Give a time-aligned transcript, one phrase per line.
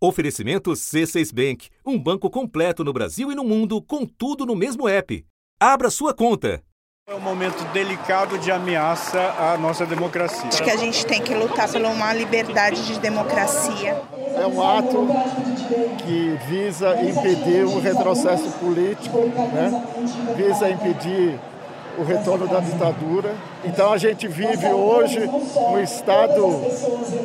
[0.00, 4.88] Oferecimento C6 Bank, um banco completo no Brasil e no mundo, com tudo no mesmo
[4.88, 5.26] app.
[5.58, 6.62] Abra sua conta.
[7.08, 10.46] É um momento delicado de ameaça à nossa democracia.
[10.46, 14.00] Acho que a gente tem que lutar por uma liberdade de democracia.
[14.36, 15.08] É um ato
[16.06, 19.84] que visa impedir o retrocesso político, né?
[20.36, 21.40] visa impedir
[21.98, 23.34] o retorno da ditadura.
[23.64, 26.62] Então a gente vive hoje um Estado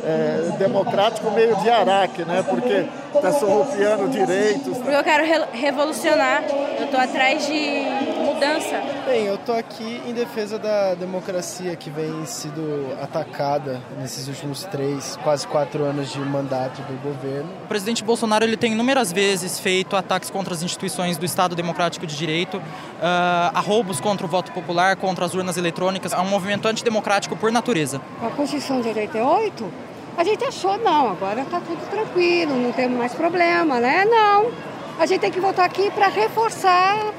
[0.04, 2.44] é, democrático meio de Araque, né?
[2.48, 4.76] porque está surrupiando direitos.
[4.78, 6.42] Porque eu quero re revolucionar,
[6.78, 8.82] eu estou atrás de mudança.
[9.06, 15.16] Bem, eu estou aqui em defesa da democracia que vem sido atacada nesses últimos três,
[15.22, 17.48] quase quatro anos de mandato do governo.
[17.64, 22.06] O presidente Bolsonaro ele tem inúmeras vezes feito ataques contra as instituições do Estado Democrático
[22.06, 22.62] de Direito, uh,
[23.54, 27.52] a roubos contra o voto popular, contra as urnas eletrônicas, é um movimento antidemocrático por
[27.52, 28.00] natureza.
[28.22, 29.72] A Constituição de 88,
[30.16, 34.04] a gente achou, não, agora está tudo tranquilo, não temos mais problema, né?
[34.04, 34.50] Não.
[34.98, 37.12] A gente tem que voltar aqui para reforçar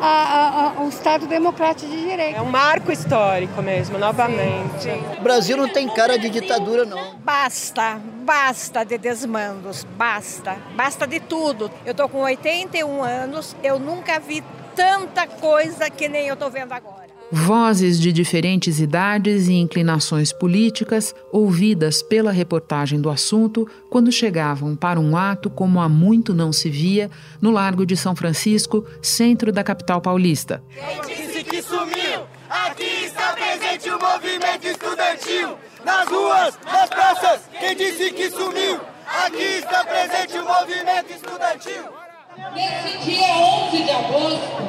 [0.00, 2.36] a, a, a, o Estado Democrático de Direito.
[2.36, 4.82] É um marco histórico mesmo, novamente.
[4.82, 5.18] Sim, sim.
[5.18, 7.16] O Brasil não tem cara de ditadura, não.
[7.16, 11.70] Basta, basta de desmandos, basta, basta de tudo.
[11.84, 14.42] Eu estou com 81 anos, eu nunca vi
[14.74, 16.93] tanta coisa que nem eu estou vendo agora.
[17.32, 25.00] Vozes de diferentes idades e inclinações políticas ouvidas pela reportagem do assunto quando chegavam para
[25.00, 29.64] um ato como há muito não se via no Largo de São Francisco, centro da
[29.64, 30.62] capital paulista.
[30.70, 32.20] Quem disse que sumiu?
[32.48, 35.58] Aqui está presente o movimento estudantil.
[35.84, 38.80] Nas ruas, nas praças, quem disse que sumiu?
[39.24, 42.03] Aqui está presente o movimento estudantil.
[42.36, 44.62] Nesse dia 11 de agosto,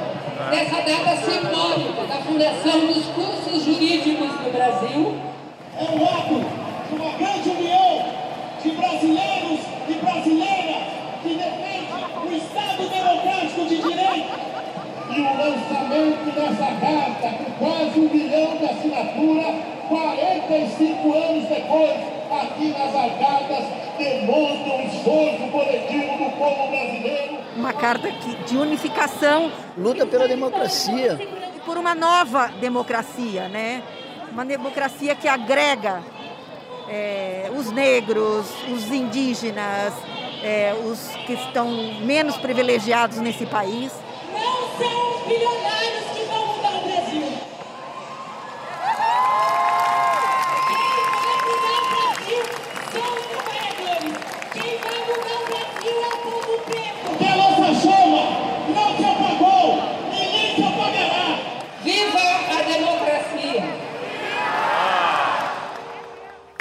[0.52, 5.16] nessa data simbólica da fundação dos cursos jurídicos do Brasil.
[5.76, 6.46] É um ato
[6.88, 8.06] de uma grande união
[8.62, 10.84] de brasileiros e brasileiras
[11.24, 14.46] que defende o Estado Democrático de Direito.
[15.10, 19.56] E o lançamento dessa carta, com quase um milhão de assinaturas,
[19.90, 23.66] 45 anos depois, aqui nas Arcadas,
[23.98, 27.38] demonstra o esforço coletivo do povo brasileiro.
[27.56, 29.52] Uma carta que, de unificação.
[29.78, 31.20] Luta pela democracia.
[31.66, 33.82] Por uma nova democracia, né?
[34.32, 36.04] Uma democracia que agrega
[36.90, 39.94] é, os negros, os indígenas,
[40.44, 41.70] é, os que estão
[42.02, 43.92] menos privilegiados nesse país.
[44.32, 47.56] Não são os bilionários que vão mudar o Brasil.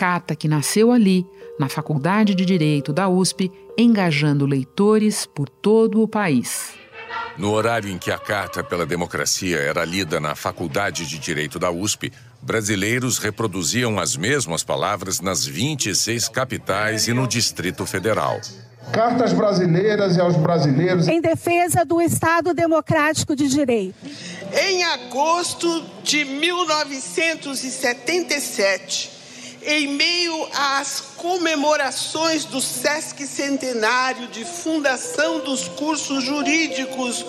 [0.05, 1.27] Cata, que nasceu ali,
[1.59, 6.75] na Faculdade de Direito da USP, engajando leitores por todo o país.
[7.39, 11.71] No horário em que a Carta pela Democracia era lida na Faculdade de Direito da
[11.71, 12.13] USP,
[12.43, 18.39] brasileiros reproduziam as mesmas palavras nas 26 capitais e no Distrito Federal.
[18.93, 21.09] Cartas brasileiras e aos brasileiros.
[21.09, 23.97] Em defesa do Estado Democrático de Direito.
[24.53, 29.14] Em agosto de 1977,
[29.67, 37.25] em meio às comemorações do Sesc Centenário de fundação dos cursos jurídicos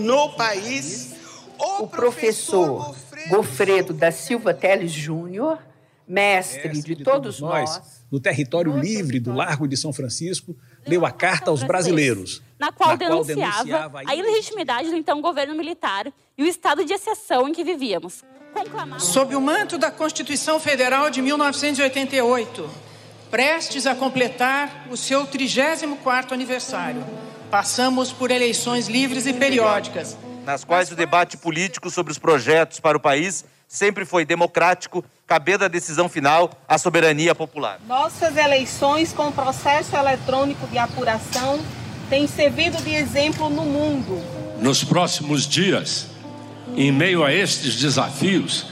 [0.00, 1.14] no país,
[1.58, 2.94] o, o professor,
[3.28, 5.58] Gofredo da Silva Teles Júnior,
[6.06, 11.04] mestre de, de todos, todos nós, no território livre do Largo de São Francisco, leu
[11.04, 15.54] a carta aos brasileiros, na qual, na qual denunciava, denunciava a ilegitimidade do então governo
[15.54, 18.22] militar e o estado de exceção em que vivíamos.
[18.98, 22.70] Sob o manto da Constituição Federal de 1988,
[23.30, 27.04] prestes a completar o seu 34º aniversário,
[27.50, 32.96] passamos por eleições livres e periódicas, nas quais o debate político sobre os projetos para
[32.96, 37.80] o país sempre foi democrático, cabendo a decisão final à soberania popular.
[37.86, 41.58] Nossas eleições com processo eletrônico de apuração
[42.08, 44.22] têm servido de exemplo no mundo.
[44.60, 46.06] Nos próximos dias,
[46.74, 48.66] em meio a estes desafios,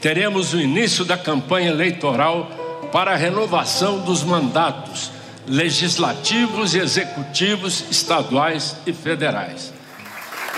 [0.00, 2.50] teremos o início da campanha eleitoral
[2.92, 5.10] para a renovação dos mandatos
[5.46, 9.72] legislativos e executivos estaduais e federais.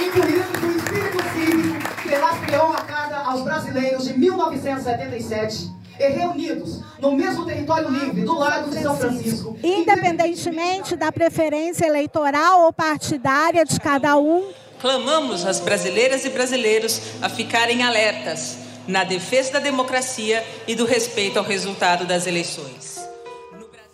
[0.00, 7.12] Incluímos o espírito cívico que lastreou a cara aos brasileiros de 1977 e reunidos no
[7.16, 9.58] mesmo território livre do Largo de São Francisco.
[9.62, 14.50] Independentemente da preferência eleitoral ou partidária de cada um,
[14.80, 21.38] clamamos às brasileiras e brasileiros a ficarem alertas na defesa da democracia e do respeito
[21.38, 23.04] ao resultado das eleições.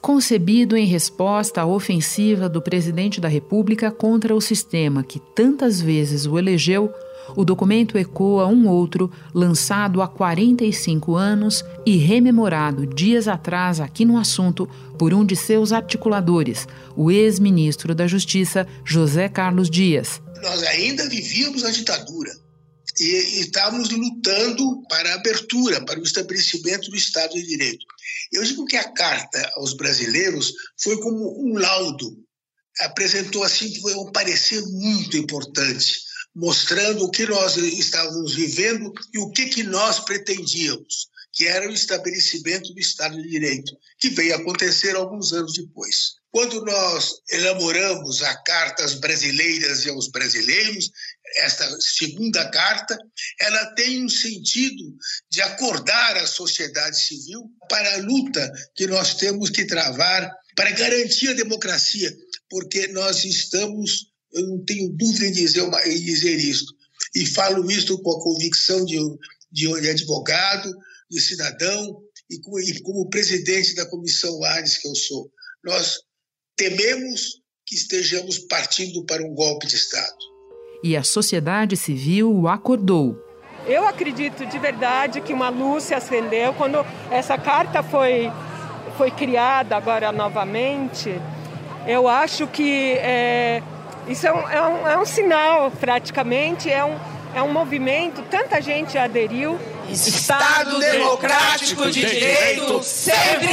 [0.01, 6.27] Concebido em resposta à ofensiva do presidente da República contra o sistema que tantas vezes
[6.27, 6.93] o elegeu,
[7.37, 14.19] o documento ecoa um outro, lançado há 45 anos e rememorado dias atrás aqui no
[14.19, 16.67] assunto por um de seus articuladores,
[16.97, 20.21] o ex-ministro da Justiça, José Carlos Dias.
[20.43, 22.31] Nós ainda vivíamos a ditadura
[23.01, 27.87] e estávamos lutando para a abertura, para o estabelecimento do Estado de Direito.
[28.33, 32.17] Eu digo que a carta aos brasileiros foi como um laudo,
[32.81, 36.01] apresentou assim foi um parecer muito importante,
[36.35, 41.73] mostrando o que nós estávamos vivendo e o que que nós pretendíamos, que era o
[41.73, 46.23] estabelecimento do Estado de Direito, que veio acontecer alguns anos depois.
[46.31, 50.91] Quando nós elaboramos a carta às brasileiras e aos brasileiros,
[51.37, 52.97] esta segunda carta,
[53.39, 54.97] ela tem um sentido
[55.31, 61.29] de acordar a sociedade civil para a luta que nós temos que travar para garantir
[61.29, 62.15] a democracia,
[62.49, 66.73] porque nós estamos, eu não tenho dúvida em dizer, em dizer isto,
[67.15, 68.99] e falo isto com a convicção de,
[69.51, 70.73] de advogado,
[71.11, 75.31] de cidadão, e como, e como presidente da comissão ADES que eu sou.
[75.63, 75.99] Nós
[76.57, 80.17] tememos que estejamos partindo para um golpe de Estado.
[80.83, 83.17] E a sociedade civil acordou.
[83.67, 86.79] Eu acredito de verdade que uma luz se acendeu quando
[87.11, 88.29] essa carta foi,
[88.97, 91.11] foi criada agora novamente.
[91.87, 93.63] Eu acho que é,
[94.09, 96.99] isso é um, é, um, é um sinal, praticamente, é um,
[97.35, 99.59] é um movimento, tanta gente aderiu.
[99.89, 103.51] Estado Democrático de Direito sempre!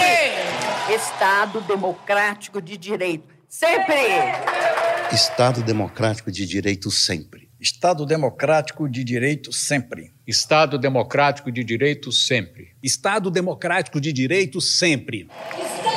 [0.93, 4.33] Estado Democrático de Direito sempre!
[5.11, 7.49] Estado Democrático de Direito sempre.
[7.59, 10.13] Estado Democrático de Direito sempre.
[10.25, 12.73] Estado Democrático de Direito sempre.
[12.81, 15.27] Estado Democrático de Direito sempre.
[15.51, 15.88] Estado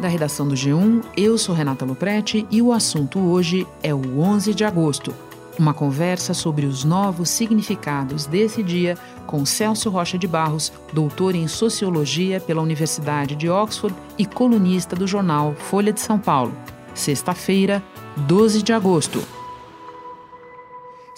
[0.00, 4.54] Da redação do G1, eu sou Renata Luprete e o assunto hoje é o 11
[4.54, 5.12] de agosto.
[5.58, 8.96] Uma conversa sobre os novos significados desse dia
[9.26, 15.04] com Celso Rocha de Barros, doutor em Sociologia pela Universidade de Oxford e colunista do
[15.04, 16.52] jornal Folha de São Paulo.
[16.94, 17.82] Sexta-feira,
[18.18, 19.37] 12 de agosto.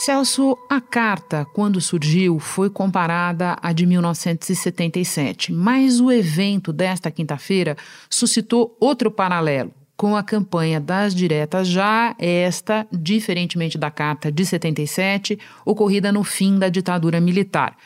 [0.00, 7.76] Celso, a carta, quando surgiu, foi comparada à de 1977, mas o evento desta quinta-feira
[8.08, 15.38] suscitou outro paralelo com a campanha das diretas já, esta, diferentemente da carta de 77,
[15.66, 17.76] ocorrida no fim da ditadura militar.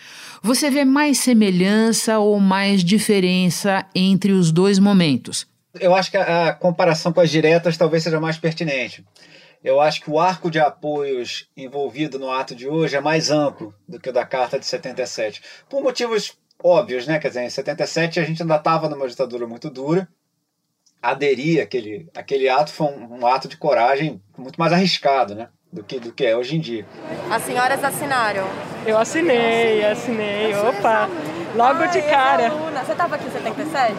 [0.41, 5.49] Você vê mais semelhança ou mais diferença entre os dois momentos?
[5.81, 9.05] Eu acho que a, a comparação com as diretas talvez seja mais pertinente.
[9.65, 13.75] Eu acho que o arco de apoios envolvido no ato de hoje é mais amplo
[13.89, 17.19] do que o da carta de 77, por motivos óbvios, né?
[17.19, 20.07] Quer dizer, em 77 a gente ainda estava numa ditadura muito dura,
[21.01, 25.49] aderir àquele, àquele ato foi um, um, ato de coragem muito mais arriscado, né?
[25.73, 26.87] Do que, do que é hoje em dia.
[27.31, 28.47] As senhoras assinaram?
[28.87, 30.55] Eu assinei, assinei.
[30.55, 31.09] Opa,
[31.57, 32.51] logo ah, de cara.
[32.51, 33.95] Você estava aqui em 77?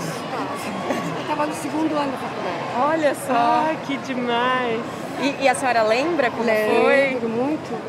[1.15, 2.65] Eu estava no segundo ano da faculdade.
[2.77, 5.05] Olha só, ah, que demais.
[5.21, 6.95] E, e, a senhora lembra como lembro foi?
[6.95, 7.81] Lembro muito,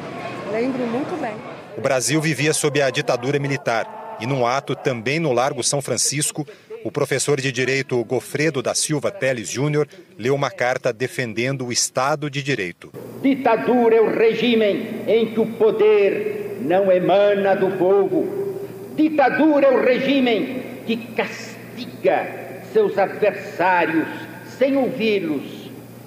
[0.52, 1.34] lembro muito bem.
[1.76, 6.46] O Brasil vivia sob a ditadura militar e num ato também no Largo São Francisco,
[6.84, 12.30] o professor de direito Gofredo da Silva Teles Júnior leu uma carta defendendo o Estado
[12.30, 12.92] de Direito.
[13.22, 18.60] Ditadura é o regime em que o poder não emana do povo.
[18.94, 24.06] Ditadura é o regime que castiga seus adversários
[24.58, 25.55] sem ouvi-los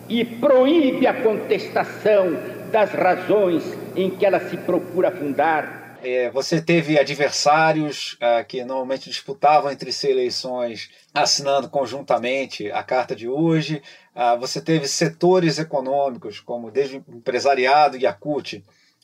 [0.10, 2.38] e proíbe a contestação
[2.72, 3.64] das razões
[3.96, 9.92] em que ela se procura fundar é, você teve adversários uh, que normalmente disputavam entre
[9.92, 13.82] si eleições assinando conjuntamente a carta de hoje.
[14.16, 18.64] Uh, você teve setores econômicos, como desde o empresariado e a CUT,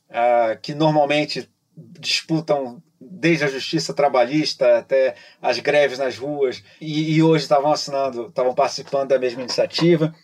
[0.09, 7.21] uh, que normalmente disputam desde a justiça trabalhista até as greves nas ruas, e, e
[7.21, 10.15] hoje estavam assinando, estavam participando da mesma iniciativa.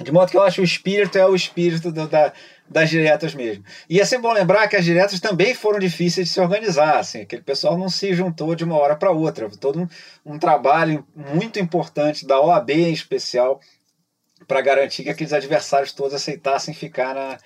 [0.00, 2.32] De modo que eu acho que o espírito é o espírito do, da,
[2.68, 3.64] das diretas mesmo.
[3.90, 6.98] E é sempre bom lembrar que as diretas também foram difíceis de se organizar.
[6.98, 9.50] Assim, aquele pessoal não se juntou de uma hora para outra.
[9.50, 9.88] Todo um,
[10.24, 13.60] um trabalho muito importante da OAB em especial
[14.46, 17.38] para garantir que aqueles adversários todos aceitassem ficar na,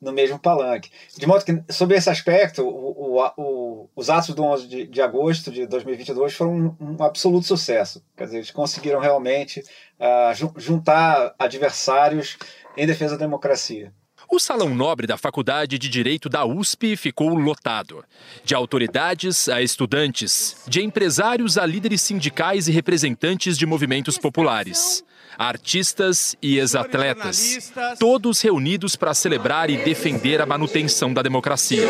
[0.00, 0.90] no mesmo palanque.
[1.16, 5.02] De modo que, sobre esse aspecto, o, o, o, os atos do 11 de, de,
[5.02, 8.02] agosto de 2022 foram um, um, absoluto sucesso.
[8.16, 12.38] Quer dizer, eles conseguiram realmente uh, juntar adversários
[12.76, 13.92] em defesa da democracia.
[14.32, 18.04] O salão nobre da Faculdade de Direito da USP ficou lotado.
[18.44, 25.04] De autoridades a estudantes, de empresários a líderes sindicais e representantes de movimentos populares,
[25.38, 31.84] artistas e ex-atletas, todos reunidos para celebrar e defender a manutenção da democracia.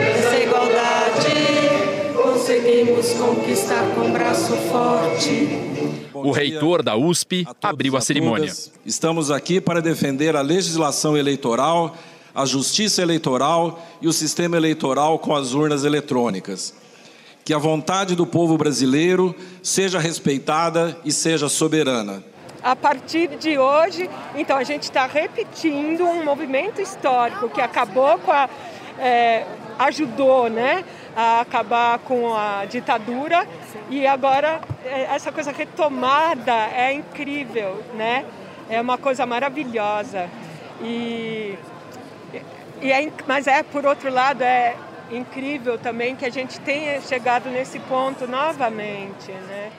[0.00, 1.32] Essa igualdade
[2.14, 5.48] conseguimos conquistar com braço forte.
[6.14, 8.52] O reitor da USP abriu a cerimônia.
[8.84, 11.96] Estamos aqui para defender a legislação eleitoral,
[12.34, 16.74] a justiça eleitoral e o sistema eleitoral com as urnas eletrônicas.
[17.48, 22.22] Que a vontade do povo brasileiro seja respeitada e seja soberana.
[22.62, 28.30] A partir de hoje, então, a gente está repetindo um movimento histórico que acabou com
[28.30, 28.50] a.
[28.98, 29.46] É,
[29.78, 30.84] ajudou, né?
[31.16, 33.48] a acabar com a ditadura
[33.88, 38.26] e agora é, essa coisa retomada é incrível, né?
[38.68, 40.28] É uma coisa maravilhosa
[40.82, 41.56] e,
[42.82, 44.76] e é, mas é por outro lado é
[45.10, 49.70] incrível também que a gente tenha chegado nesse ponto novamente, né?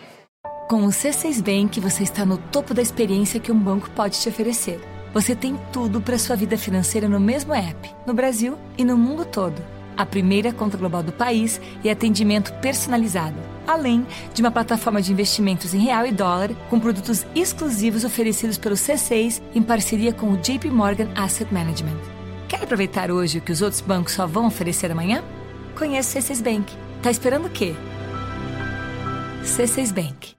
[0.69, 4.29] Com o C6 Bank você está no topo da experiência que um banco pode te
[4.29, 4.79] oferecer.
[5.13, 9.25] Você tem tudo para sua vida financeira no mesmo app, no Brasil e no mundo
[9.25, 13.35] todo a primeira conta global do país e atendimento personalizado,
[13.67, 18.75] além de uma plataforma de investimentos em real e dólar com produtos exclusivos oferecidos pelo
[18.75, 22.18] C6 em parceria com o JP Morgan Asset Management.
[22.49, 25.23] Quer aproveitar hoje o que os outros bancos só vão oferecer amanhã?
[25.77, 26.73] Conheça o C6 Bank.
[26.99, 27.75] Tá esperando o quê?
[29.43, 30.33] C6 Bank.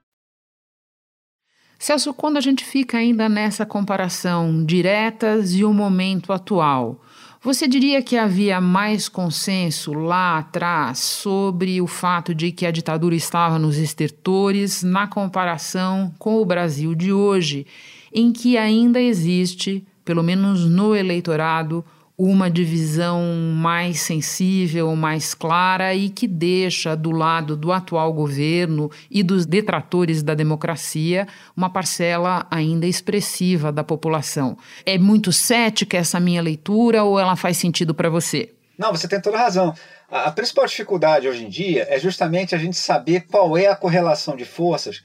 [1.78, 7.00] Celso, quando a gente fica ainda nessa comparação diretas e o momento atual,
[7.40, 13.14] você diria que havia mais consenso lá atrás sobre o fato de que a ditadura
[13.14, 17.68] estava nos estertores na comparação com o Brasil de hoje,
[18.12, 21.84] em que ainda existe, pelo menos no eleitorado,
[22.22, 23.22] uma divisão
[23.54, 30.22] mais sensível, mais clara e que deixa do lado do atual governo e dos detratores
[30.22, 34.58] da democracia uma parcela ainda expressiva da população.
[34.84, 38.52] É muito cética essa minha leitura ou ela faz sentido para você?
[38.76, 39.74] Não, você tem toda razão.
[40.10, 44.36] A principal dificuldade hoje em dia é justamente a gente saber qual é a correlação
[44.36, 45.02] de forças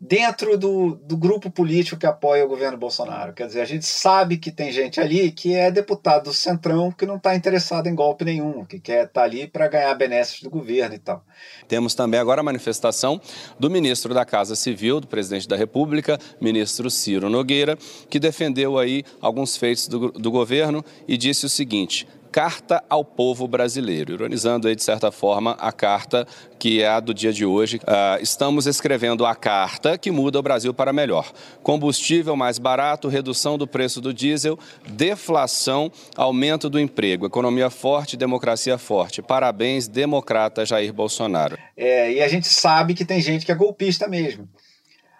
[0.00, 3.34] dentro do, do grupo político que apoia o governo Bolsonaro.
[3.34, 7.04] Quer dizer, a gente sabe que tem gente ali que é deputado do Centrão que
[7.04, 10.48] não está interessado em golpe nenhum, que quer estar tá ali para ganhar benesses do
[10.48, 11.22] governo e tal.
[11.68, 13.20] Temos também agora a manifestação
[13.58, 17.76] do ministro da Casa Civil, do presidente da República, ministro Ciro Nogueira,
[18.08, 23.48] que defendeu aí alguns feitos do, do governo e disse o seguinte: Carta ao Povo
[23.48, 26.26] Brasileiro, ironizando aí, de certa forma, a carta
[26.58, 27.78] que é a do dia de hoje.
[27.78, 31.32] Uh, estamos escrevendo a carta que muda o Brasil para melhor.
[31.62, 34.58] Combustível mais barato, redução do preço do diesel,
[34.88, 39.22] deflação, aumento do emprego, economia forte, democracia forte.
[39.22, 41.58] Parabéns, democrata Jair Bolsonaro.
[41.76, 44.48] É, e a gente sabe que tem gente que é golpista mesmo.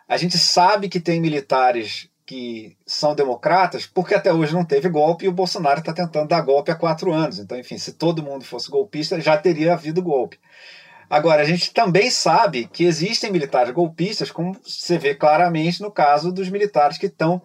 [0.06, 5.24] A gente sabe que tem militares que são democratas, porque até hoje não teve golpe
[5.24, 7.40] e o Bolsonaro está tentando dar golpe há quatro anos.
[7.40, 10.38] Então, enfim, se todo mundo fosse golpista, já teria havido golpe.
[11.10, 16.30] Agora, a gente também sabe que existem militares golpistas, como você vê claramente no caso
[16.30, 17.42] dos militares que estão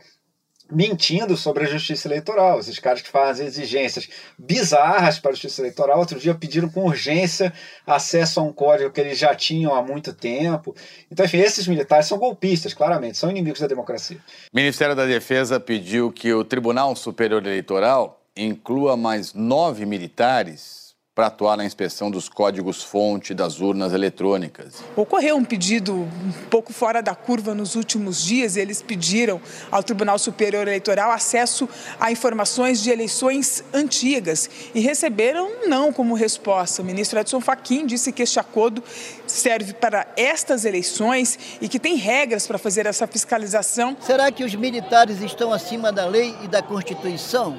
[0.71, 2.59] mentindo sobre a justiça eleitoral.
[2.59, 5.99] Esses caras que fazem exigências bizarras para a justiça eleitoral.
[5.99, 7.53] Outro dia pediram com urgência
[7.85, 10.75] acesso a um código que eles já tinham há muito tempo.
[11.11, 14.17] Então, enfim, esses militares são golpistas, claramente, são inimigos da democracia.
[14.51, 20.84] O Ministério da Defesa pediu que o Tribunal Superior Eleitoral inclua mais nove militares
[21.15, 24.83] para atuar na inspeção dos códigos-fonte das urnas eletrônicas.
[24.97, 28.57] Ocorreu um pedido um pouco fora da curva nos últimos dias.
[28.57, 29.39] Eles pediram
[29.71, 36.15] ao Tribunal Superior Eleitoral acesso a informações de eleições antigas e receberam um não como
[36.15, 36.81] resposta.
[36.81, 38.83] O ministro Edson Fachin disse que este acordo
[39.25, 43.95] serve para estas eleições e que tem regras para fazer essa fiscalização.
[44.01, 47.57] Será que os militares estão acima da lei e da Constituição?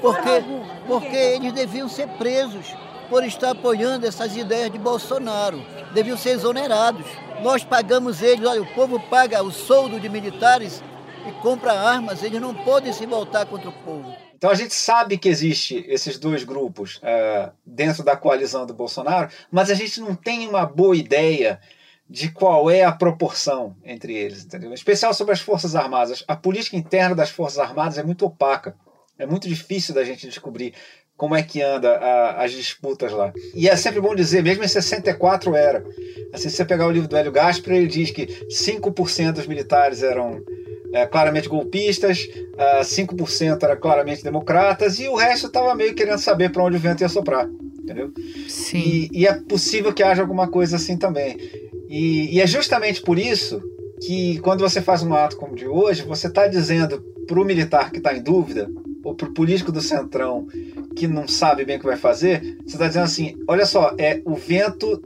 [0.00, 0.30] Porque,
[0.86, 2.74] porque eles deviam ser presos
[3.08, 5.64] por estar apoiando essas ideias de Bolsonaro.
[5.92, 7.06] Deviam ser exonerados.
[7.42, 10.82] Nós pagamos eles, olha, o povo paga o soldo de militares
[11.26, 14.14] e compra armas, eles não podem se voltar contra o povo.
[14.36, 19.30] Então a gente sabe que existe esses dois grupos é, dentro da coalizão do Bolsonaro,
[19.50, 21.58] mas a gente não tem uma boa ideia
[22.08, 24.70] de qual é a proporção entre eles, entendeu?
[24.70, 26.22] Em especial sobre as Forças Armadas.
[26.28, 28.76] A política interna das Forças Armadas é muito opaca.
[29.18, 30.74] É muito difícil da gente descobrir
[31.16, 33.32] como é que anda a, as disputas lá.
[33.54, 35.84] E é sempre bom dizer, mesmo em 64 era.
[36.32, 40.02] Assim, se você pegar o livro do Hélio Gaspar, ele diz que 5% dos militares
[40.02, 40.42] eram
[40.92, 46.50] é, claramente golpistas, uh, 5% era claramente democratas e o resto estava meio querendo saber
[46.50, 48.12] para onde o vento ia soprar, entendeu?
[48.48, 48.78] Sim.
[48.78, 51.38] E, e, é possível que haja alguma coisa assim também.
[51.88, 53.62] E, e é justamente por isso
[54.02, 57.44] que quando você faz um ato como o de hoje, você está dizendo para o
[57.44, 58.68] militar que está em dúvida
[59.06, 60.48] ou para o político do centrão
[60.96, 64.20] que não sabe bem o que vai fazer, você está dizendo assim: olha só, é
[64.24, 65.00] o vento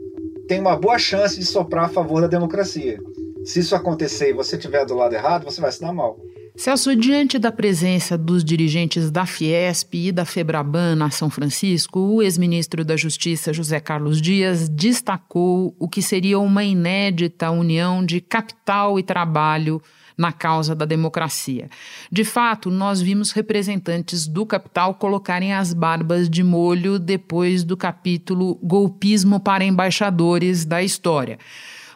[0.47, 2.99] tem uma boa chance de soprar a favor da democracia.
[3.45, 6.19] Se isso acontecer e você estiver do lado errado, você vai se dar mal.
[6.55, 12.21] Celso, diante da presença dos dirigentes da Fiesp e da Febraban na São Francisco, o
[12.21, 18.99] ex-ministro da Justiça José Carlos Dias destacou o que seria uma inédita união de capital
[18.99, 19.81] e trabalho
[20.17, 21.69] na causa da democracia.
[22.11, 28.55] De fato, nós vimos representantes do capital colocarem as barbas de molho depois do capítulo
[28.63, 31.37] Golpismo para Embaixadores da História.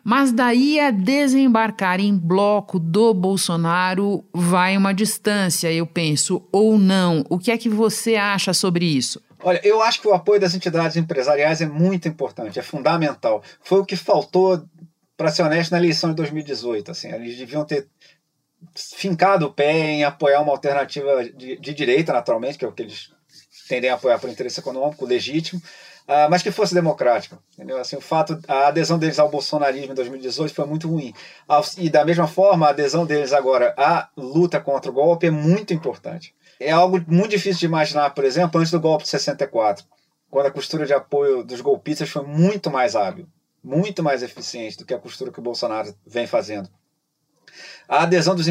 [0.08, 7.26] Mas daí a desembarcar em bloco do Bolsonaro vai uma distância, eu penso, ou não.
[7.28, 9.20] O que é que você acha sobre isso?
[9.44, 13.42] Olha, eu acho que o apoio das entidades empresariais é muito importante, é fundamental.
[13.62, 14.64] Foi o que faltou,
[15.18, 16.92] para ser honesto, na eleição de 2018.
[16.92, 17.88] Assim, eles deviam ter
[18.74, 22.84] fincado o pé em apoiar uma alternativa de, de direita, naturalmente, que é o que
[22.84, 23.12] eles
[23.68, 25.62] tendem a apoiar por interesse econômico legítimo,
[26.08, 27.40] uh, mas que fosse democrática.
[27.54, 27.78] Entendeu?
[27.78, 31.14] Assim, o fato, a adesão deles ao bolsonarismo em 2018 foi muito ruim.
[31.78, 35.74] E da mesma forma, a adesão deles agora à luta contra o golpe é muito
[35.74, 36.34] importante.
[36.60, 39.86] É algo muito difícil de imaginar, por exemplo, antes do golpe de 64,
[40.30, 43.28] quando a costura de apoio dos golpistas foi muito mais hábil,
[43.64, 46.70] muito mais eficiente do que a costura que o Bolsonaro vem fazendo.
[47.88, 48.48] A adesão dos,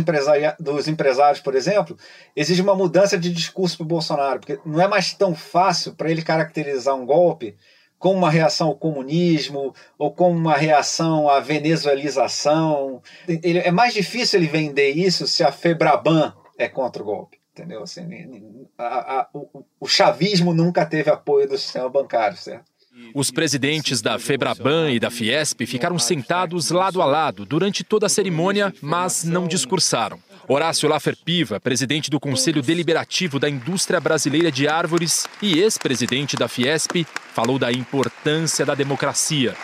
[0.58, 1.96] dos empresários, por exemplo,
[2.34, 6.10] exige uma mudança de discurso para o Bolsonaro, porque não é mais tão fácil para
[6.10, 7.56] ele caracterizar um golpe
[7.98, 13.00] como uma reação ao comunismo ou como uma reação à venezuelização.
[13.26, 17.38] Ele, é mais difícil ele vender isso se a Febraban é contra o golpe.
[17.52, 17.82] Entendeu?
[17.82, 22.73] Assim, a, a, o, o chavismo nunca teve apoio do sistema bancário, certo?
[23.14, 28.08] Os presidentes da Febraban e da Fiesp ficaram sentados lado a lado durante toda a
[28.08, 30.18] cerimônia, mas não discursaram.
[30.46, 36.46] Horácio Laffer Piva, presidente do Conselho Deliberativo da Indústria Brasileira de Árvores e ex-presidente da
[36.46, 39.56] Fiesp, falou da importância da democracia.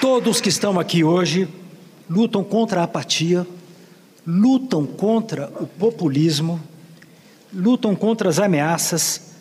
[0.00, 1.48] Todos que estão aqui hoje
[2.08, 3.46] lutam contra a apatia,
[4.26, 6.62] lutam contra o populismo,
[7.52, 9.34] lutam contra as ameaças,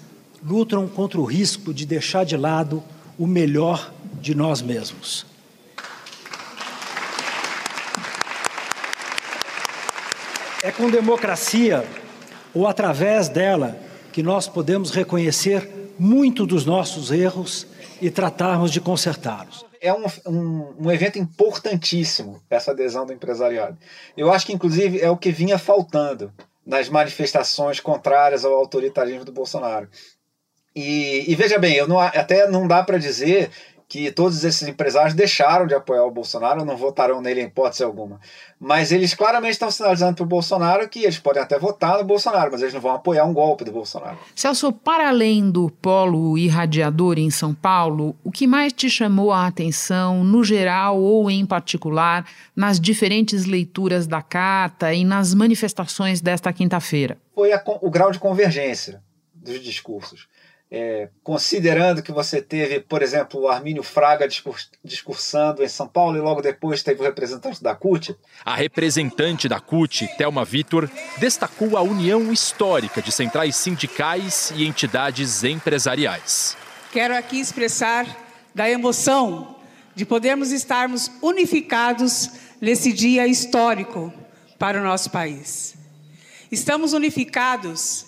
[0.43, 2.84] lutam contra o risco de deixar de lado
[3.21, 5.27] o melhor de nós mesmos.
[10.63, 11.88] É com democracia
[12.51, 13.79] ou através dela
[14.12, 17.67] que nós podemos reconhecer muito dos nossos erros
[18.01, 19.63] e tratarmos de consertá-los.
[19.79, 23.77] É um, um, um, evento importantíssimo, essa adesão do empresariado.
[24.17, 26.34] Eu acho que, inclusive, é o que vinha faltando
[26.65, 29.88] nas manifestações contrárias ao autoritarismo do Bolsonaro.
[30.75, 33.51] E, e, veja bem, eu não, até não dá para dizer
[33.91, 38.21] que todos esses empresários deixaram de apoiar o Bolsonaro, não votarão nele em hipótese alguma.
[38.57, 42.49] Mas eles claramente estão sinalizando para o Bolsonaro que eles podem até votar no Bolsonaro,
[42.53, 44.17] mas eles não vão apoiar um golpe do Bolsonaro.
[44.34, 49.45] Celso, para além do polo irradiador em São Paulo, o que mais te chamou a
[49.45, 56.53] atenção, no geral ou em particular, nas diferentes leituras da carta e nas manifestações desta
[56.53, 57.17] quinta-feira?
[57.36, 59.03] Foi a, o grau de convergência
[59.36, 60.31] dos discursos
[60.71, 64.25] é, considerando que você teve, por exemplo, o Armínio Fraga
[64.81, 68.15] discursando em São Paulo e logo depois teve o representante da CUT?
[68.45, 75.43] A representante da CUT, Thelma Vitor, destacou a união histórica de centrais sindicais e entidades
[75.43, 76.55] empresariais.
[76.93, 78.05] Quero aqui expressar
[78.55, 79.57] da emoção
[79.93, 82.29] de podermos estarmos unificados
[82.62, 84.13] nesse dia histórico
[84.57, 85.75] para o nosso país.
[86.49, 88.05] Estamos unificados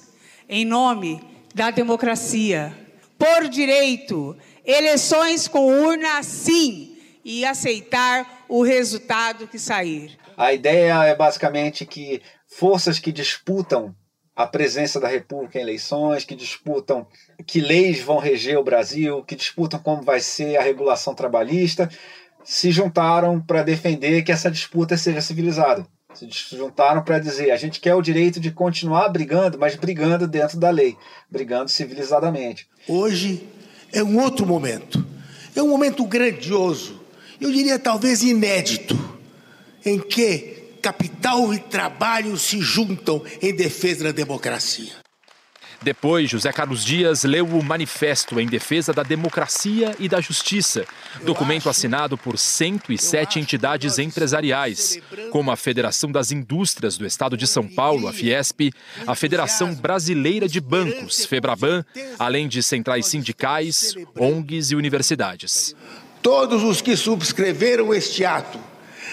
[0.48, 2.76] em nome da democracia.
[3.18, 4.36] Por direito,
[4.66, 10.18] eleições com urna sim e aceitar o resultado que sair.
[10.36, 13.96] A ideia é basicamente que forças que disputam
[14.36, 17.06] a presença da República em eleições, que disputam
[17.46, 21.88] que leis vão reger o Brasil, que disputam como vai ser a regulação trabalhista,
[22.44, 27.80] se juntaram para defender que essa disputa seja civilizada se juntaram para dizer a gente
[27.80, 30.98] quer o direito de continuar brigando, mas brigando dentro da lei,
[31.30, 32.68] brigando civilizadamente.
[32.88, 33.48] Hoje
[33.92, 35.06] é um outro momento,
[35.56, 37.02] é um momento grandioso,
[37.40, 38.98] eu diria talvez inédito,
[39.86, 45.03] em que capital e trabalho se juntam em defesa da democracia.
[45.84, 50.86] Depois, José Carlos Dias leu o Manifesto em Defesa da Democracia e da Justiça,
[51.24, 57.68] documento assinado por 107 entidades empresariais, como a Federação das Indústrias do Estado de São
[57.68, 58.72] Paulo, a Fiesp,
[59.06, 61.84] a Federação Brasileira de Bancos, Febraban,
[62.18, 65.76] além de centrais sindicais, ONGs e universidades.
[66.22, 68.58] Todos os que subscreveram este ato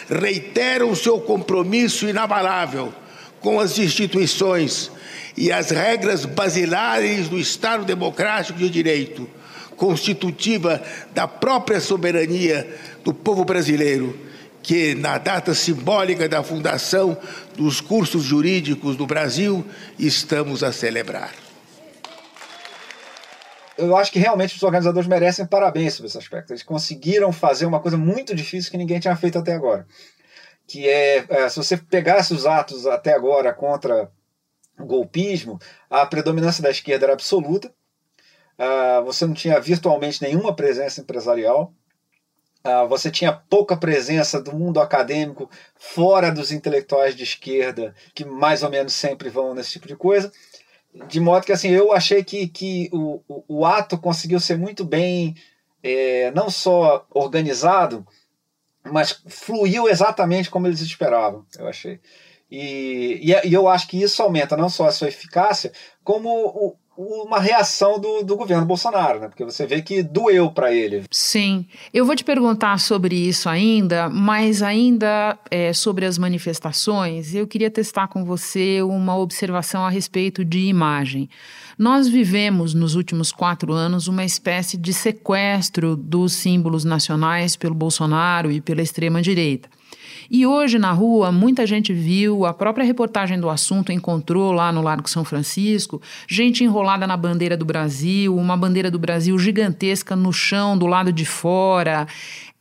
[0.08, 2.94] reiteram seu compromisso inabalável
[3.40, 4.92] com as instituições
[5.40, 9.26] e as regras basilares do Estado Democrático de Direito,
[9.74, 10.82] constitutiva
[11.14, 12.68] da própria soberania
[13.02, 14.14] do povo brasileiro,
[14.62, 17.16] que, na data simbólica da fundação
[17.56, 19.64] dos cursos jurídicos do Brasil,
[19.98, 21.32] estamos a celebrar.
[23.78, 26.52] Eu acho que realmente os organizadores merecem parabéns sobre esse aspecto.
[26.52, 29.86] Eles conseguiram fazer uma coisa muito difícil que ninguém tinha feito até agora.
[30.68, 34.10] Que é, é se você pegasse os atos até agora contra
[34.86, 37.72] golpismo, a predominância da esquerda era absoluta.
[38.58, 41.72] Uh, você não tinha virtualmente nenhuma presença empresarial.
[42.62, 48.62] Uh, você tinha pouca presença do mundo acadêmico fora dos intelectuais de esquerda, que mais
[48.62, 50.30] ou menos sempre vão nesse tipo de coisa.
[51.08, 54.84] De modo que assim, eu achei que, que o, o, o ato conseguiu ser muito
[54.84, 55.34] bem,
[55.82, 58.06] é, não só organizado,
[58.84, 62.00] mas fluiu exatamente como eles esperavam, eu achei.
[62.50, 66.76] E, e, e, eu acho que isso aumenta não só a sua eficácia, como o,
[67.00, 69.28] uma reação do, do governo Bolsonaro, né?
[69.28, 71.04] Porque você vê que doeu para ele.
[71.10, 77.46] Sim, eu vou te perguntar sobre isso ainda, mas ainda é, sobre as manifestações, eu
[77.46, 81.28] queria testar com você uma observação a respeito de imagem.
[81.78, 88.52] Nós vivemos nos últimos quatro anos uma espécie de sequestro dos símbolos nacionais pelo Bolsonaro
[88.52, 89.70] e pela extrema-direita.
[90.32, 94.80] E hoje na rua, muita gente viu, a própria reportagem do assunto encontrou lá no
[94.80, 100.32] Largo São Francisco, gente enrolada na bandeira do Brasil, uma bandeira do Brasil gigantesca no
[100.32, 102.06] chão do lado de fora.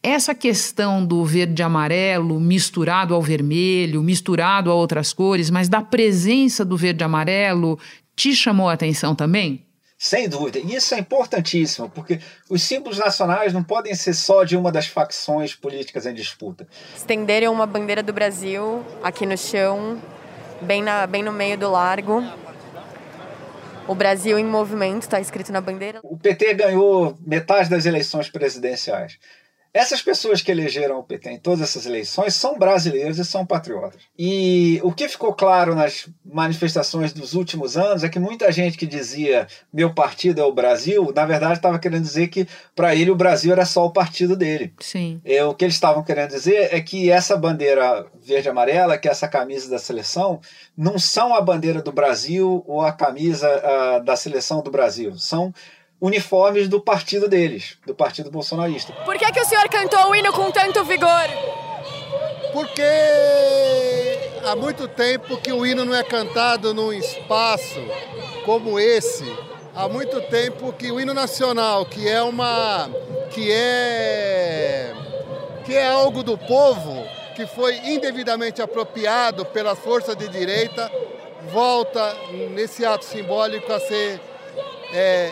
[0.01, 5.79] Essa questão do verde e amarelo misturado ao vermelho, misturado a outras cores, mas da
[5.79, 7.77] presença do verde e amarelo,
[8.15, 9.68] te chamou a atenção também?
[10.01, 10.59] Sem dúvida.
[10.59, 14.87] E isso é importantíssimo, porque os símbolos nacionais não podem ser só de uma das
[14.87, 16.65] facções políticas em disputa.
[16.95, 20.01] Estenderem uma bandeira do Brasil aqui no chão,
[20.61, 22.23] bem, na, bem no meio do largo.
[23.89, 25.99] O Brasil em movimento está escrito na bandeira.
[26.01, 29.19] O PT ganhou metade das eleições presidenciais.
[29.73, 34.01] Essas pessoas que elegeram o PT em todas essas eleições são brasileiros e são patriotas.
[34.17, 38.87] E o que ficou claro nas manifestações dos últimos anos é que muita gente que
[38.87, 43.15] dizia meu partido é o Brasil, na verdade estava querendo dizer que para ele o
[43.15, 44.73] Brasil era só o partido dele.
[44.79, 45.21] Sim.
[45.23, 49.07] E, o que eles estavam querendo dizer é que essa bandeira verde e amarela, que
[49.07, 50.39] é essa camisa da seleção,
[50.75, 55.15] não são a bandeira do Brasil ou a camisa uh, da seleção do Brasil.
[55.17, 55.53] São
[56.01, 58.93] uniformes do partido deles, do partido bolsonarista.
[59.05, 61.29] Por que, que o senhor cantou o hino com tanto vigor?
[62.53, 62.81] Porque
[64.43, 67.79] há muito tempo que o hino não é cantado num espaço
[68.45, 69.25] como esse.
[69.75, 72.89] Há muito tempo que o hino nacional, que é uma
[73.31, 74.93] que é
[75.65, 80.91] que é algo do povo, que foi indevidamente apropriado pela força de direita,
[81.51, 82.17] volta
[82.51, 84.19] nesse ato simbólico a ser
[84.91, 85.31] é,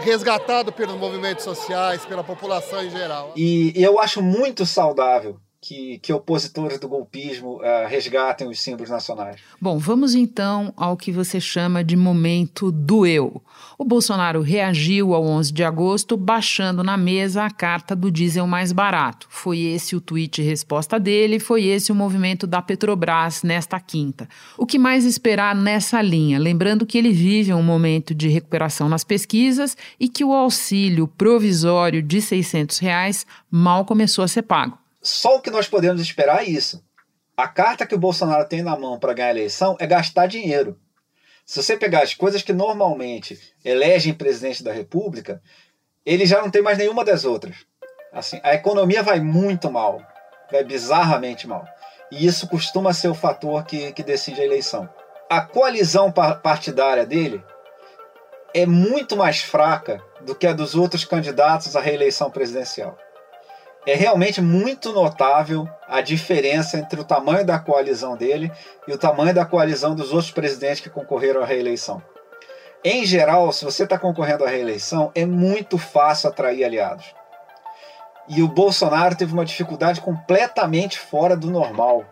[0.00, 3.32] resgatado pelos movimentos sociais, pela população em geral.
[3.36, 9.40] E, eu acho muito saudável que, que, opositores do golpismo uh, resgatem os símbolos nacionais.
[9.60, 13.42] Bom, vamos então ao que você chama de momento do eu.
[13.76, 18.72] O Bolsonaro reagiu ao 11 de agosto baixando na mesa a carta do diesel mais
[18.72, 19.26] barato.
[19.28, 24.26] Foi esse o tweet resposta dele, foi esse o movimento da Petrobras nesta quinta.
[24.56, 26.38] O que mais esperar nessa linha?
[26.38, 32.02] Lembrando que ele vive um momento de recuperação nas pesquisas e que o auxílio provisório
[32.02, 34.79] de 600 reais mal começou a ser pago.
[35.02, 36.84] Só o que nós podemos esperar é isso.
[37.34, 40.78] A carta que o Bolsonaro tem na mão para ganhar a eleição é gastar dinheiro.
[41.46, 45.42] Se você pegar as coisas que normalmente elegem presidente da República,
[46.04, 47.56] ele já não tem mais nenhuma das outras.
[48.12, 50.02] Assim, a economia vai muito mal,
[50.52, 51.64] vai bizarramente mal.
[52.12, 54.86] E isso costuma ser o fator que, que decide a eleição.
[55.30, 57.42] A coalizão partidária dele
[58.52, 62.98] é muito mais fraca do que a dos outros candidatos à reeleição presidencial
[63.86, 68.52] é realmente muito notável a diferença entre o tamanho da coalizão dele
[68.86, 72.02] e o tamanho da coalizão dos outros presidentes que concorreram à reeleição.
[72.84, 77.14] Em geral, se você está concorrendo à reeleição, é muito fácil atrair aliados.
[78.28, 82.04] E o Bolsonaro teve uma dificuldade completamente fora do normal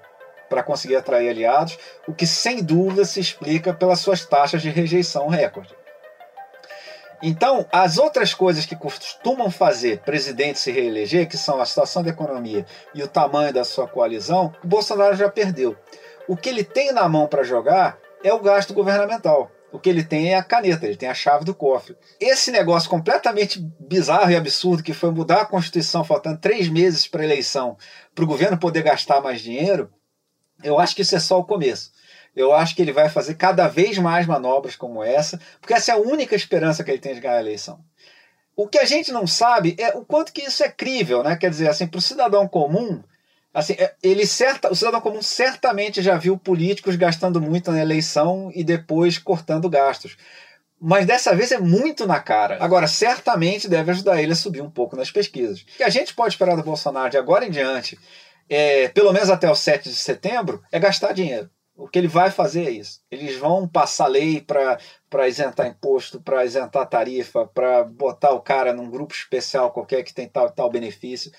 [0.48, 5.28] para conseguir atrair aliados, o que sem dúvida se explica pelas suas taxas de rejeição
[5.28, 5.74] recorde.
[7.22, 12.11] Então, as outras coisas que costumam fazer presidente se reeleger, que são a situação da
[12.11, 15.76] economia e o tamanho da sua coalizão, o Bolsonaro já perdeu.
[16.28, 19.50] O que ele tem na mão para jogar é o gasto governamental.
[19.70, 21.96] O que ele tem é a caneta, ele tem a chave do cofre.
[22.18, 27.22] Esse negócio completamente bizarro e absurdo que foi mudar a Constituição faltando três meses para
[27.22, 27.76] a eleição,
[28.14, 29.90] para o governo poder gastar mais dinheiro,
[30.62, 31.90] eu acho que isso é só o começo.
[32.40, 35.94] Eu acho que ele vai fazer cada vez mais manobras como essa, porque essa é
[35.94, 37.81] a única esperança que ele tem de ganhar a eleição.
[38.57, 41.37] O que a gente não sabe é o quanto que isso é crível, né?
[41.37, 43.03] Quer dizer, assim, para o cidadão comum,
[43.55, 48.51] assim, é, ele certa, o cidadão comum certamente já viu políticos gastando muito na eleição
[48.55, 50.16] e depois cortando gastos.
[50.81, 52.57] Mas dessa vez é muito na cara.
[52.61, 55.61] Agora, certamente deve ajudar ele a subir um pouco nas pesquisas.
[55.61, 57.98] O que a gente pode esperar do Bolsonaro de agora em diante,
[58.48, 61.51] é, pelo menos até o 7 de setembro, é gastar dinheiro.
[61.79, 63.01] O que ele vai fazer é isso.
[63.09, 68.91] Eles vão passar lei para isentar imposto, para isentar tarifa, para botar o cara num
[68.91, 71.31] grupo especial qualquer que tem tal, tal benefício.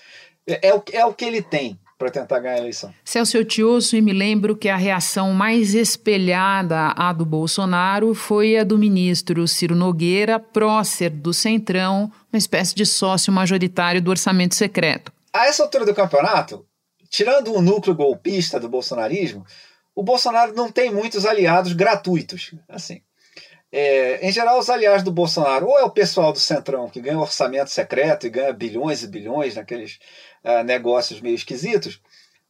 [0.46, 2.94] É, é, o, é o que ele tem para tentar ganhar a eleição.
[3.04, 8.14] Celso, eu te ouço e me lembro que a reação mais espelhada à do Bolsonaro
[8.14, 14.10] foi a do ministro Ciro Nogueira, prócer do Centrão, uma espécie de sócio majoritário do
[14.10, 15.12] orçamento secreto.
[15.30, 16.64] A essa altura do campeonato,
[17.10, 19.44] tirando o núcleo golpista do bolsonarismo,
[20.00, 22.54] o Bolsonaro não tem muitos aliados gratuitos.
[22.66, 23.02] Assim,
[23.70, 27.18] é, em geral, os aliados do Bolsonaro ou é o pessoal do Centrão que ganha
[27.18, 30.00] orçamento secreto e ganha bilhões e bilhões naqueles
[30.42, 32.00] uh, negócios meio esquisitos,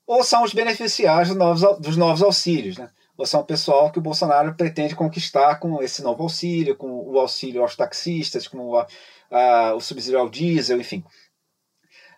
[0.06, 2.88] ou são os beneficiários dos novos, dos novos auxílios, né?
[3.18, 7.18] ou são o pessoal que o Bolsonaro pretende conquistar com esse novo auxílio, com o
[7.18, 11.02] auxílio aos taxistas, com o, uh, o subsídio ao diesel, enfim.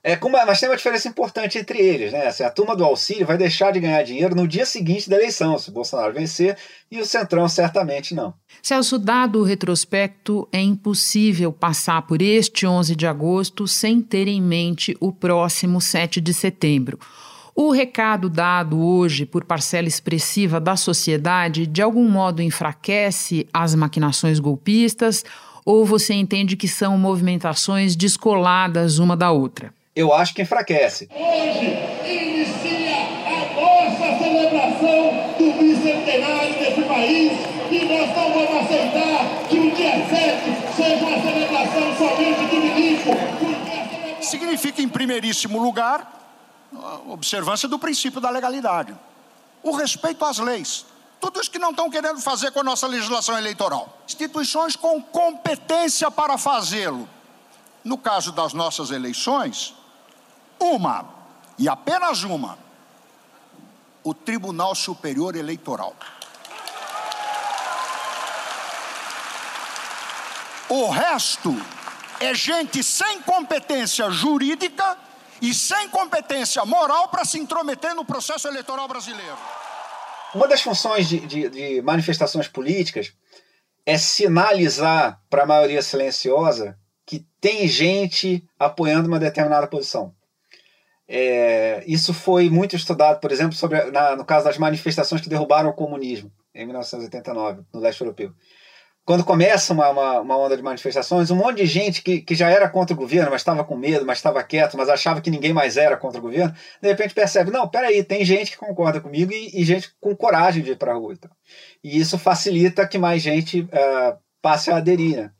[0.05, 2.27] É, mas tem uma diferença importante entre eles, né?
[2.27, 5.57] Assim, a turma do auxílio vai deixar de ganhar dinheiro no dia seguinte da eleição,
[5.61, 6.57] se Bolsonaro vencer,
[6.91, 8.35] e o Centrão certamente não.
[8.61, 14.43] Celso, dado o retrospecto, é impossível passar por este 11 de agosto sem ter em
[14.43, 16.99] mente o próximo 7 de setembro.
[17.55, 24.41] O recado dado hoje por parcela expressiva da sociedade de algum modo enfraquece as maquinações
[24.41, 25.25] golpistas
[25.65, 29.73] ou você entende que são movimentações descoladas uma da outra?
[29.95, 31.09] Eu acho que enfraquece.
[31.15, 37.33] Hoje inicia a nossa celebração do bicentenário desse país
[37.71, 43.13] e nós não vamos aceitar que o dia 7 seja uma celebração somente de ministro.
[44.23, 46.21] Significa, em primeiríssimo lugar,
[46.75, 48.97] a observância do princípio da legalidade,
[49.63, 50.87] o respeito às leis.
[51.21, 53.97] Tudo isso que não estão querendo fazer com a nossa legislação eleitoral.
[54.07, 57.09] Instituições com competência para fazê-lo.
[57.85, 59.75] No caso das nossas eleições,
[60.63, 61.05] uma,
[61.59, 62.59] e apenas uma,
[64.05, 65.95] o Tribunal Superior Eleitoral.
[70.69, 71.55] O resto
[72.19, 74.97] é gente sem competência jurídica
[75.41, 79.37] e sem competência moral para se intrometer no processo eleitoral brasileiro.
[80.35, 83.13] Uma das funções de, de, de manifestações políticas
[83.85, 90.15] é sinalizar para a maioria silenciosa que tem gente apoiando uma determinada posição.
[91.09, 95.71] É, isso foi muito estudado, por exemplo, sobre, na, no caso das manifestações que derrubaram
[95.71, 98.33] o comunismo, em 1989, no leste europeu.
[99.05, 102.49] Quando começa uma, uma, uma, onda de manifestações, um monte de gente que, que já
[102.49, 105.53] era contra o governo, mas estava com medo, mas estava quieto, mas achava que ninguém
[105.53, 109.33] mais era contra o governo, de repente percebe: não, peraí, tem gente que concorda comigo
[109.33, 111.15] e, e gente com coragem de ir para a rua.
[111.15, 111.31] Então.
[111.83, 115.17] E isso facilita que mais gente uh, passe a aderir.
[115.17, 115.31] Né?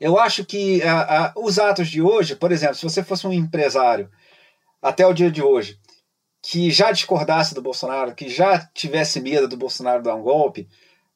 [0.00, 3.32] Eu acho que uh, uh, os atos de hoje, por exemplo, se você fosse um
[3.32, 4.10] empresário
[4.84, 5.80] até o dia de hoje,
[6.42, 10.68] que já discordasse do Bolsonaro, que já tivesse medo do Bolsonaro dar um golpe,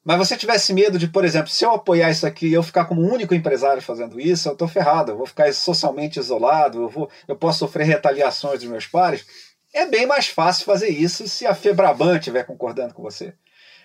[0.03, 2.85] mas você tivesse medo de, por exemplo, se eu apoiar isso aqui e eu ficar
[2.85, 7.09] como único empresário fazendo isso, eu estou ferrado, eu vou ficar socialmente isolado, eu, vou,
[7.27, 9.23] eu posso sofrer retaliações dos meus pares.
[9.71, 13.35] É bem mais fácil fazer isso se a Febraban estiver concordando com você.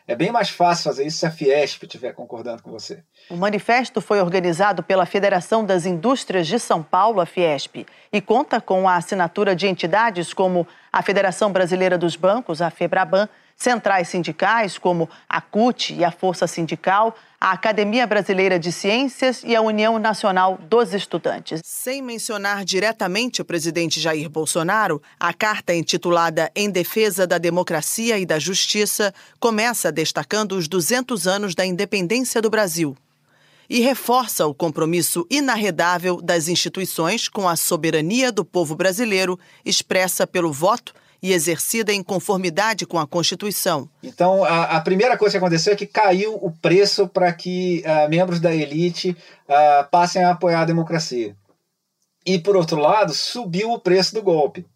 [0.06, 3.02] É bem mais fácil fazer isso se a Fiesp estiver concordando com você.
[3.30, 8.60] O manifesto foi organizado pela Federação das Indústrias de São Paulo, a Fiesp, e conta
[8.60, 14.78] com a assinatura de entidades como a Federação Brasileira dos Bancos, a Febraban, centrais sindicais
[14.78, 19.98] como a CUT e a Força Sindical, a Academia Brasileira de Ciências e a União
[19.98, 21.60] Nacional dos Estudantes.
[21.64, 28.24] Sem mencionar diretamente o presidente Jair Bolsonaro, a carta intitulada Em Defesa da Democracia e
[28.24, 32.96] da Justiça começa destacando os 200 anos da independência do Brasil
[33.68, 40.52] e reforça o compromisso inarredável das instituições com a soberania do povo brasileiro expressa pelo
[40.52, 43.88] voto e exercida em conformidade com a Constituição.
[44.02, 48.10] Então, a, a primeira coisa que aconteceu é que caiu o preço para que uh,
[48.10, 49.16] membros da elite
[49.48, 51.34] uh, passem a apoiar a democracia.
[52.26, 54.66] E, por outro lado, subiu o preço do golpe.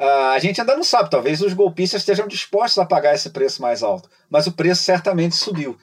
[0.00, 3.60] Uh, a gente ainda não sabe, talvez os golpistas estejam dispostos a pagar esse preço
[3.60, 5.76] mais alto, mas o preço certamente subiu.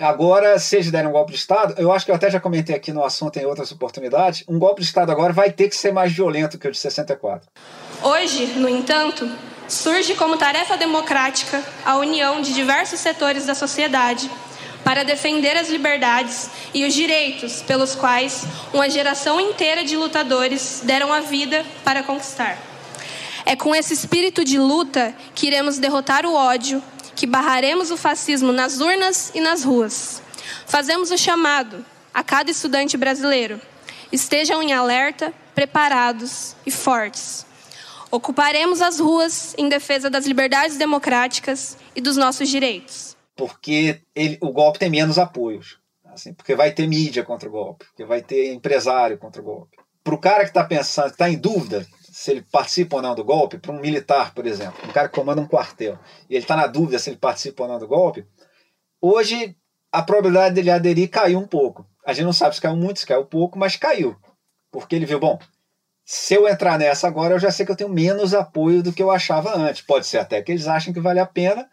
[0.00, 2.74] Agora, se eles derem um golpe de Estado, eu acho que eu até já comentei
[2.74, 5.92] aqui no assunto em outras oportunidades, um golpe de Estado agora vai ter que ser
[5.92, 7.46] mais violento que o de 64.
[8.02, 9.28] Hoje, no entanto,
[9.68, 14.30] surge como tarefa democrática a união de diversos setores da sociedade
[14.84, 21.12] para defender as liberdades e os direitos pelos quais uma geração inteira de lutadores deram
[21.12, 22.56] a vida para conquistar.
[23.44, 26.82] É com esse espírito de luta que iremos derrotar o ódio
[27.16, 30.22] que barraremos o fascismo nas urnas e nas ruas.
[30.66, 31.84] Fazemos o chamado
[32.14, 33.60] a cada estudante brasileiro:
[34.12, 37.47] estejam em alerta, preparados e fortes.
[38.10, 43.16] Ocuparemos as ruas em defesa das liberdades democráticas e dos nossos direitos.
[43.36, 45.78] Porque ele, o golpe tem menos apoios.
[46.06, 49.76] Assim, porque vai ter mídia contra o golpe, porque vai ter empresário contra o golpe.
[50.02, 53.22] Para o cara que está pensando, está em dúvida, se ele participa ou não do
[53.22, 56.56] golpe, para um militar, por exemplo, um cara que comanda um quartel, e ele está
[56.56, 58.26] na dúvida se ele participa ou não do golpe,
[59.00, 59.54] hoje
[59.92, 61.86] a probabilidade dele aderir caiu um pouco.
[62.04, 64.16] A gente não sabe se caiu muito, se caiu pouco, mas caiu.
[64.72, 65.38] Porque ele viu, bom,
[66.10, 69.02] se eu entrar nessa agora, eu já sei que eu tenho menos apoio do que
[69.02, 69.82] eu achava antes.
[69.82, 71.68] Pode ser até que eles achem que vale a pena,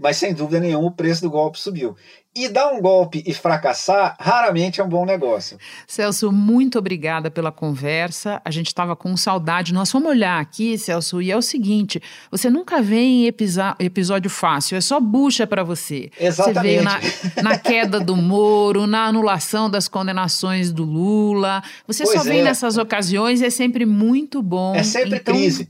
[0.00, 1.94] mas sem dúvida nenhuma o preço do golpe subiu.
[2.34, 5.58] E dar um golpe e fracassar raramente é um bom negócio.
[5.84, 8.40] Celso, muito obrigada pela conversa.
[8.44, 9.74] A gente estava com saudade.
[9.74, 14.76] Nós vamos olhar aqui, Celso, e é o seguinte: você nunca vem em episódio fácil,
[14.76, 16.08] é só bucha para você.
[16.20, 16.54] Exatamente.
[16.54, 17.00] Você veio na,
[17.42, 21.62] na, queda do Moro, na anulação das condenações do Lula.
[21.84, 22.44] Você pois só vem é.
[22.44, 24.76] nessas ocasiões e é sempre muito bom.
[24.76, 25.68] É sempre então, crise.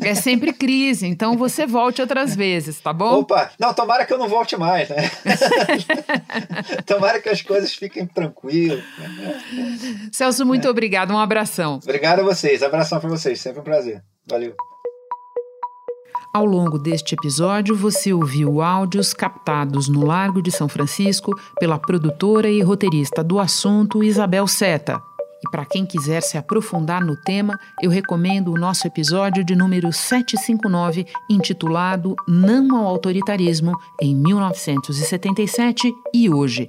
[0.00, 3.20] É sempre crise, então você volte outras vezes, tá bom?
[3.20, 5.10] Opa, não, tomara que eu não volte mais, né?
[6.84, 8.82] tomara que as coisas fiquem tranquilas.
[10.10, 10.70] Celso, muito é.
[10.70, 11.78] obrigado, um abração.
[11.82, 14.02] Obrigado a vocês, abração para vocês, sempre um prazer.
[14.26, 14.54] Valeu.
[16.34, 22.50] Ao longo deste episódio, você ouviu áudios captados no Largo de São Francisco pela produtora
[22.50, 25.00] e roteirista do assunto Isabel Seta.
[25.46, 29.92] E para quem quiser se aprofundar no tema, eu recomendo o nosso episódio de número
[29.92, 36.68] 759, intitulado Não ao Autoritarismo, em 1977 e hoje.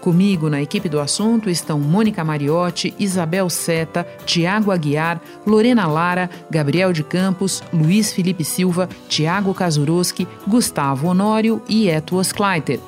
[0.00, 6.92] Comigo na equipe do assunto estão Mônica Mariotti, Isabel Seta, Tiago Aguiar, Lorena Lara, Gabriel
[6.92, 12.78] de Campos, Luiz Felipe Silva, Tiago Kazuroski, Gustavo Honório e Eto Oskleiter.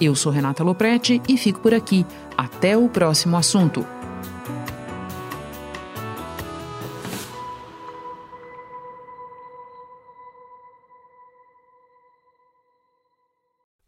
[0.00, 2.04] Eu sou Renata Loprete e fico por aqui.
[2.36, 3.95] Até o próximo assunto.